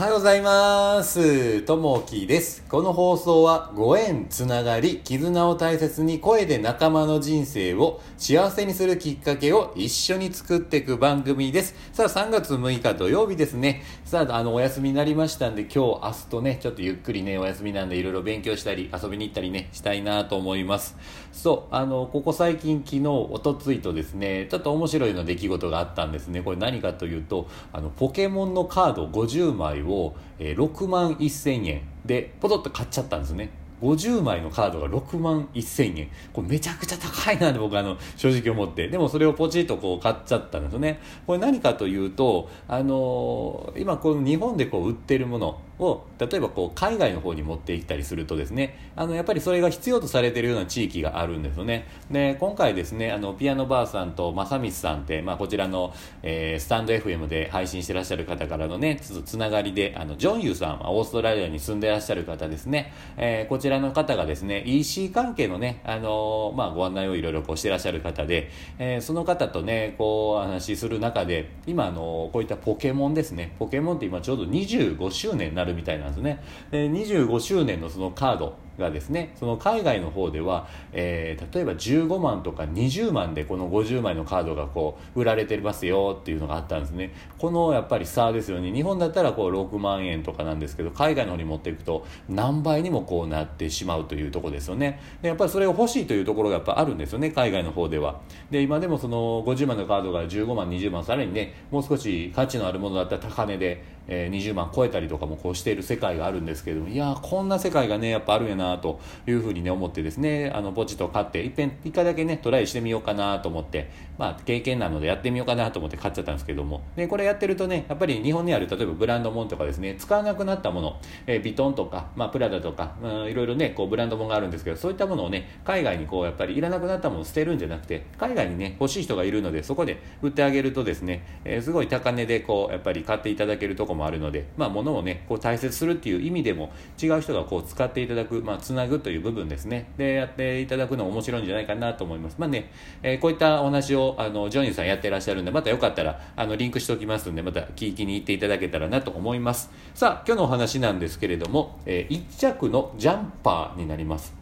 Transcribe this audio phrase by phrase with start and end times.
[0.00, 1.60] おはようございます。
[1.60, 2.64] ともきです。
[2.70, 11.74] この放送はご縁、つながり、絆を大切に声で仲間の人生を幸せにするきっかけを一緒に作っていく番組です。
[11.92, 13.82] さあ、3月6日土曜日ですね。
[14.06, 20.96] さあ、あの、お休みになりましたんで、今日、明日とね、ちょっとゆっくりね、お休みなんで、いろいろ勉強したり、遊びに行ったりね、したいなと思います。
[21.30, 26.40] そう、あの、ここ最近、昨日、おとついとですね、ちょっと面白いの出来事があったんですね。
[26.40, 33.50] これ何かというと、あの、ポケモンのカード50枚を、をえー6万1000円でポトッと買っちゃったんですね。
[33.82, 36.08] 50枚のカードが6万1000円。
[36.32, 38.88] これめちゃくちゃ高いなって僕あの正直思って。
[38.88, 41.00] でもそれをポチッとこう買っちゃったんですね。
[41.26, 45.58] これ何かというとあのー今この日本でこう売ってるもの。
[45.80, 51.86] を例えばこう海外の方に持っていったりするとですねあのやっぱりそれが必要とされてるような地域があるんですよね。
[52.10, 73.54] で今回ですねあのピアノバーさんと正光さんって、まあ、こちらの、えースタンド FM で配信してらっしゃる方からのねつつながりであのジョンユーさんオーストラリアに住んでらっしゃる方ですね、えーこちらの方がですね EC 関係のね、あのーまあ、ご案内をいろいろこうしてらっしゃる方で、えーその方とねこうお話しする中で今、あのこういったポケモンですね。
[73.58, 76.42] ポケモンって今ちょうど25周年になるみたいなんですね。
[76.70, 87.12] で25周年のそのカードがですねその海外の方では、えー例えば15万とか20万でこの50枚のカードがこう売られてますよっていうのがあったんですね。
[87.38, 88.72] このやっぱり差ですよね。
[88.72, 95.00] 日本だったらこう6万円とかなんですけど海外の方に持っていくと何倍にもこうなってしまうというとこですよね。
[95.22, 98.20] でやっぱりそれを欲しいというところがやっぱあるんですよね海外の方では。
[98.50, 139.90] で今でもその50万のカードが15万20万さらにねもう少し価値のあるものだったら高値で、え20万超えたりとかもこうしている世界があるんですけどもいやーこんな世界がねやっぱあるんやなというふうにね思ってですねあのポチと買っていっぺん一回だけねトライしてみようかなと思ってまあ経験なのでやってみようかなと思って買っちゃったんですけどもでこれやってるとねやっぱり日本にある例えばブランドもんとかですね使わなくなったもの、えービトンとか、まあ、プラダとか、まあ、いろいろねこうブランドもんがあるんですけどそういったものをね海外にこうやっぱりいらなくなったものを捨てるんじゃなくて海外にね欲しい人がいるのでそこで売ってあげるとですね、えーすごい高値でこうやっぱり買っていただけるとこももあるのでまあ物をねこう大切するっていう意味でも違う人がこう使っていただくまあつなぐという部分ですね。
[139.96, 142.36] でやっていただくの面白いんじゃないかなと思います。
[142.38, 142.70] まあね、
[143.02, 149.70] えーこういったお話をあのジョニーさんやってらっしゃるんでまたよかったらあのリンクしておきますんでまた聞きに行っていただけたらなと思います。
[149.94, 154.34] さあ今日のお話なんですけれども、え1着のジャンパーになります。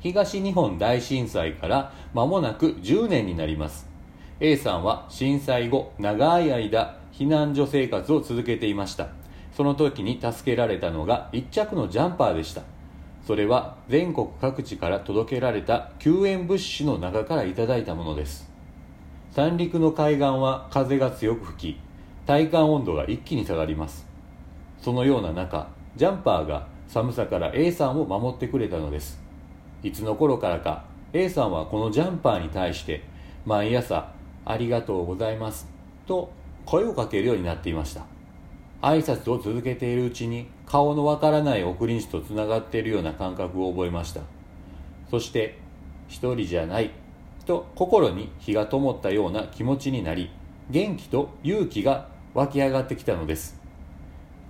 [0.00, 3.89] 東日本大震災から間もなく10年になります。
[4.42, 9.08] A さんは震災後長い間避難所生活を続けていました。
[9.54, 12.62] その時に助けられたのが1着のジャンパーでした。
[13.26, 18.50] それは全国各地から届けられた救援物資の中からいただいたものです。
[19.32, 21.80] 三陸の海岸は風が強く吹き
[22.26, 24.06] 体感温度が一気に下がります。
[24.80, 29.20] そのような中ジャンパーが寒さから A さんを守ってくれたのです。
[29.82, 33.04] いつの頃からか A さんはこのジャンパーに対して
[33.44, 34.12] 毎朝
[34.44, 35.68] 「ありがとうございます」
[36.06, 36.30] と
[36.66, 38.04] 声をかけるようになっていました。
[38.82, 44.22] 挨拶を続けているうちに顔のわからない送り主とつながっているような感覚を覚えました。
[45.10, 45.58] そして
[46.08, 46.90] 一人じゃない。
[47.46, 50.30] と心に火が灯ったような気持ちになり
[50.70, 53.60] 元気と勇気が湧き上がってきたのです。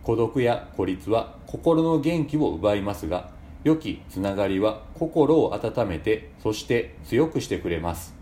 [0.02, 3.30] 孤独や孤立は心の元気を奪いますが
[3.64, 8.19] 良きつながりは心を温めてそして強くしてくれます。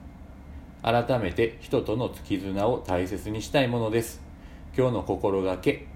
[0.83, 4.21] 改めて人との絆を大切にしたいものです。
[4.77, 5.87] 今日の心がけ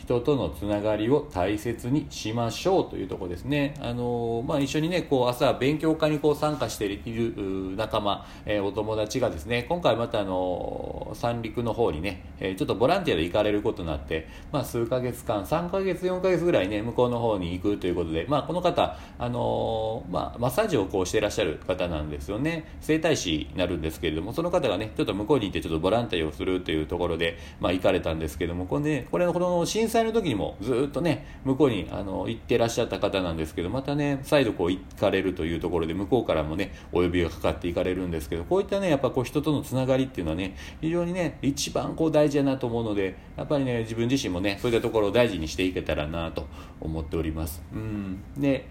[0.00, 3.74] 人とのつながりを大切にしましょうというとこですね。
[3.80, 22.64] あのまあ、一緒にね、こう朝勉強会にこう参加している仲間、えーお友達がですね、今回またあの三陸の方にね、えーちょっとボランティアで行かれることになって、まあ、数ヶ月間、3ヶ月、4ヶ月ぐらいね、向こうの方に行くということで、まあ、この方、あのまあ、マッサージをこうしていらっしゃる方なんですよね。
[22.80, 46.46] 整体師になるんですけれども、その方がね、ちょっと向こうに行ってちょっとボランティアをするというところで、まあ、行かれたんですけども、これね、これのこの震災の時にもずっとね、向こうにあの行ってらっしゃった方なんですけど、またね、再度こう行かれるというところで、向こうからもね、お呼びがかかっていかれるんですけど、こういったね、やっぱこう人とのつながりっていうのはね、非常にね、一番こう大事だなと思うので、やっぱりね、自分自身もね、そういったところを大事にしていけたらなと
[46.80, 47.62] 思っております。
[47.72, 48.22] うん。
[48.38, 48.68] で、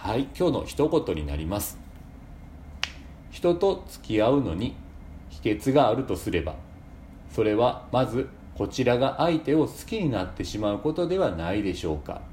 [0.00, 1.78] はい、今日の一言になります。
[3.30, 4.74] 人と付き合うのに
[5.30, 6.54] 秘訣があるとすれば、
[7.30, 12.31] それはまずこちらが相手を好きになってしまうことではないでしょうか。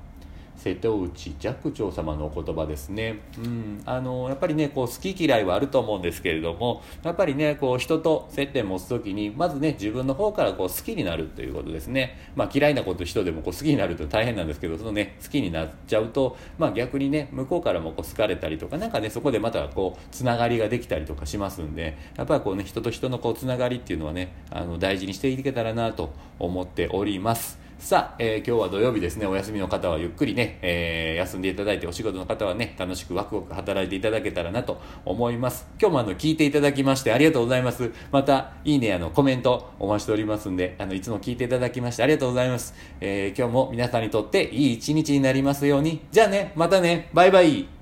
[0.60, 3.22] 瀬戸内寂聴様のお言葉ですね。
[3.38, 12.18] うん、あのやっぱりねこう好き嫌いはあると思うんですけれどもやっぱりねこう人と接点持つ時にまずね自分の方からこう好きになるということですね。
[12.36, 27.69] まあ、嫌いなこと人でもこう好きになると大変なんですけどそのね好きになっちゃうと、まあ、逆にね向こうからもこう好かれたりとか何かねそこでまたこうつながりができたりとかしますんでやっぱりこうね人と人のこうつながりっていうのはねあの大事にしていけたらなと思っております。
[27.80, 35.66] さあ、えー、今日は土曜日ですね、お休みの方はゆっくりね、えー、休んでいただいて、お仕事の方はね、楽しくワクワク働いていただけたらなと思います。
[35.80, 37.90] 今日もあの、聞いていただきましてありがとうございます。
[38.12, 42.76] また、いいね、あの、コメントお待ちしておりますんで、あの、いつも聞いていただきましてありがとうございます。
[43.00, 46.02] えー、今日も皆さんにとっていい一日になりますように。
[46.12, 47.79] じゃあね、またね、バイバイ。